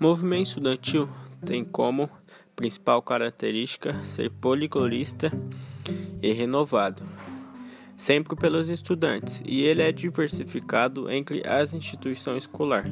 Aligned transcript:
Movimento 0.00 0.46
estudantil 0.46 1.10
tem 1.44 1.62
como 1.62 2.08
principal 2.56 3.02
característica 3.02 4.02
ser 4.02 4.30
poliglotista 4.30 5.30
e 6.22 6.32
renovado, 6.32 7.02
sempre 7.98 8.34
pelos 8.34 8.70
estudantes, 8.70 9.42
e 9.44 9.60
ele 9.60 9.82
é 9.82 9.92
diversificado 9.92 11.10
entre 11.10 11.46
as 11.46 11.74
instituições 11.74 12.44
escolares. 12.44 12.90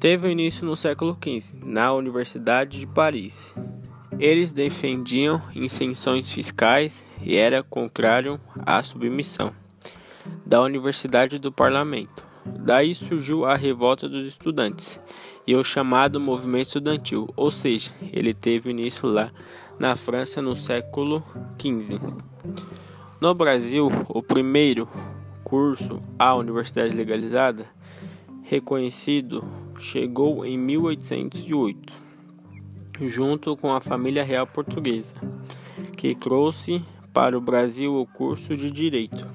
Teve 0.00 0.28
início 0.28 0.66
no 0.66 0.74
século 0.74 1.16
XV, 1.16 1.56
na 1.64 1.92
Universidade 1.92 2.80
de 2.80 2.86
Paris. 2.88 3.54
Eles 4.18 4.50
defendiam 4.50 5.40
isenções 5.54 6.32
fiscais 6.32 7.06
e 7.22 7.36
era 7.36 7.62
contrário 7.62 8.40
à 8.64 8.82
submissão 8.82 9.54
da 10.44 10.60
Universidade 10.60 11.38
do 11.38 11.52
Parlamento. 11.52 12.26
Daí 12.58 12.94
surgiu 12.94 13.44
a 13.44 13.56
revolta 13.56 14.08
dos 14.08 14.26
estudantes 14.26 15.00
e 15.46 15.54
o 15.54 15.62
chamado 15.62 16.18
movimento 16.18 16.66
estudantil, 16.66 17.28
ou 17.36 17.50
seja, 17.50 17.92
ele 18.12 18.34
teve 18.34 18.70
início 18.70 19.08
lá 19.08 19.30
na 19.78 19.94
França 19.94 20.42
no 20.42 20.56
século 20.56 21.22
XV. 21.60 22.00
No 23.20 23.34
Brasil, 23.34 23.90
o 24.08 24.22
primeiro 24.22 24.88
curso 25.44 26.02
à 26.18 26.34
universidade 26.34 26.94
legalizada 26.94 27.66
reconhecido 28.42 29.44
chegou 29.78 30.44
em 30.44 30.56
1808, 30.56 31.92
junto 33.02 33.56
com 33.56 33.72
a 33.72 33.80
família 33.80 34.24
real 34.24 34.46
portuguesa, 34.46 35.14
que 35.96 36.14
trouxe 36.14 36.84
para 37.12 37.36
o 37.36 37.40
Brasil 37.40 37.94
o 37.94 38.06
curso 38.06 38.56
de 38.56 38.70
direito. 38.70 39.26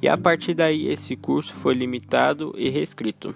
E 0.00 0.08
a 0.08 0.16
partir 0.16 0.54
daí 0.54 0.88
esse 0.88 1.16
curso 1.16 1.54
foi 1.54 1.74
limitado 1.74 2.54
e 2.56 2.68
restrito. 2.68 3.34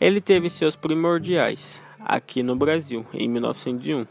Ele 0.00 0.20
teve 0.20 0.50
seus 0.50 0.76
primordiais 0.76 1.82
aqui 2.00 2.42
no 2.42 2.56
Brasil 2.56 3.06
em 3.14 3.28
1901. 3.28 4.06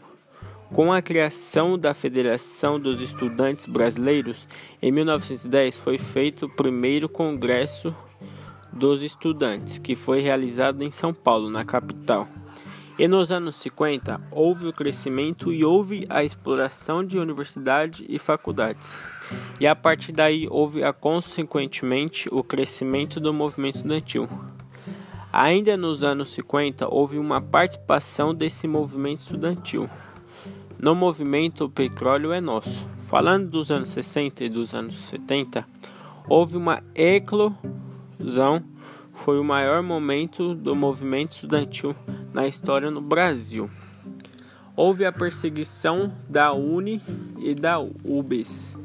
Com 0.72 0.92
a 0.92 1.00
criação 1.00 1.78
da 1.78 1.94
Federação 1.94 2.80
dos 2.80 3.00
Estudantes 3.00 3.66
Brasileiros, 3.68 4.48
em 4.82 4.90
1910 4.90 5.78
foi 5.78 5.96
feito 5.96 6.46
o 6.46 6.50
primeiro 6.50 7.08
congresso 7.08 7.94
dos 8.72 9.02
estudantes, 9.02 9.78
que 9.78 9.94
foi 9.94 10.20
realizado 10.20 10.82
em 10.82 10.90
São 10.90 11.14
Paulo, 11.14 11.48
na 11.48 11.64
capital. 11.64 12.28
E 12.98 13.06
nos 13.06 13.30
anos 13.30 13.56
50 13.56 14.18
houve 14.30 14.68
o 14.68 14.72
crescimento 14.72 15.52
e 15.52 15.62
houve 15.62 16.06
a 16.08 16.24
exploração 16.24 17.04
de 17.04 17.18
universidades 17.18 18.02
e 18.08 18.18
faculdades. 18.18 18.96
E 19.60 19.66
a 19.66 19.76
partir 19.76 20.12
daí 20.12 20.48
houve 20.50 20.82
a, 20.82 20.94
consequentemente 20.94 22.26
o 22.32 22.42
crescimento 22.42 23.20
do 23.20 23.34
movimento 23.34 23.76
estudantil. 23.76 24.26
Ainda 25.30 25.76
nos 25.76 26.02
anos 26.02 26.30
50 26.30 26.88
houve 26.88 27.18
uma 27.18 27.38
participação 27.38 28.34
desse 28.34 28.66
movimento 28.66 29.18
estudantil. 29.18 29.90
No 30.78 30.94
movimento 30.94 31.64
O 31.64 31.70
Petróleo 31.70 32.32
é 32.32 32.40
Nosso. 32.40 32.88
Falando 33.08 33.50
dos 33.50 33.70
anos 33.70 33.88
60 33.90 34.44
e 34.44 34.48
dos 34.48 34.72
anos 34.72 34.96
70, 34.96 35.66
houve 36.26 36.56
uma 36.56 36.82
eclosão 36.94 38.64
foi 39.16 39.40
o 39.40 39.44
maior 39.44 39.82
momento 39.82 40.54
do 40.54 40.76
movimento 40.76 41.32
estudantil 41.32 41.96
na 42.36 42.46
história 42.46 42.90
no 42.90 43.00
Brasil. 43.00 43.70
Houve 44.76 45.06
a 45.06 45.10
perseguição 45.10 46.12
da 46.28 46.52
UNE 46.52 47.00
e 47.38 47.54
da 47.54 47.80
UBS, 47.80 48.76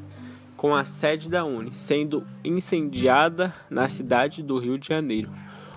com 0.55 0.73
a 0.73 0.85
sede 0.85 1.29
da 1.29 1.43
UNE 1.43 1.73
sendo 1.73 2.25
incendiada 2.45 3.53
na 3.69 3.89
cidade 3.89 4.41
do 4.41 4.57
Rio 4.57 4.77
de 4.77 4.87
Janeiro. 4.87 5.29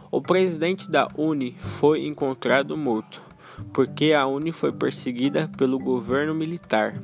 O 0.09 0.23
presidente 0.23 0.89
da 0.89 1.09
UNE 1.19 1.57
foi 1.59 2.07
encontrado 2.07 2.77
morto, 2.77 3.21
porque 3.73 4.13
a 4.13 4.25
UNE 4.25 4.53
foi 4.53 4.71
perseguida 4.71 5.51
pelo 5.59 5.77
governo 5.77 6.33
militar. 6.33 6.95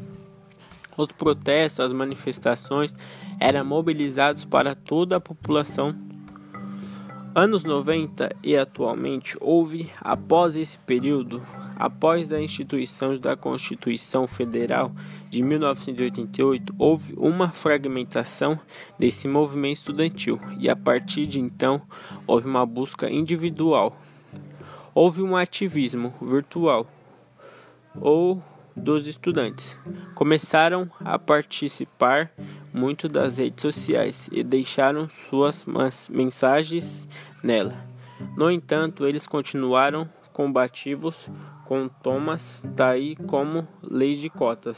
Os 0.96 1.08
protestos, 1.08 1.84
as 1.84 1.92
manifestações 1.92 2.94
eram 3.41 3.64
mobilizados 3.64 4.44
para 4.44 4.76
toda 4.76 5.16
a 5.16 5.20
população 5.20 6.09
anos 7.34 7.64
90 7.64 8.34
e 8.42 8.56
atualmente 8.56 9.36
houve, 9.41 9.91
após 10.00 10.56
esse 10.56 10.78
período, 10.78 11.42
após 11.76 12.32
a 12.32 12.41
instituição 12.41 13.16
da 13.16 13.36
Constituição 13.36 14.26
Federal 14.26 14.92
de 15.28 15.42
1988, 15.42 16.74
houve 16.78 17.14
uma 17.16 17.50
fragmentação 17.50 18.58
desse 18.98 19.28
movimento 19.28 19.78
estudantil 19.78 20.41
e 20.58 20.68
a 20.68 20.76
partir 20.76 21.26
de 21.26 21.41
então 21.41 21.80
houve 22.26 22.48
uma 22.48 22.66
busca 22.66 23.08
individual. 23.10 23.97
Houve 24.92 25.22
um 25.22 25.36
ativismo 25.36 26.12
virtual 26.20 26.86
ou 28.00 28.42
dos 28.74 29.06
estudantes. 29.06 29.76
Começaram 30.14 30.91
a 31.04 31.18
participar 31.18 32.32
muito 32.72 33.08
das 33.08 33.38
redes 33.38 33.62
sociais 33.62 34.28
e 34.32 34.42
deixaram 34.42 35.08
suas 35.08 35.66
mensagens 36.08 37.06
nela. 37.42 37.84
No 38.36 38.50
entanto, 38.50 39.06
eles 39.06 39.26
continuaram 39.26 40.08
combativos 40.32 41.28
com 41.64 41.88
Thomas 41.88 42.62
Daí 42.64 43.14
como 43.14 43.66
leis 43.88 44.19
de 44.19 44.28
cotas. 44.28 44.69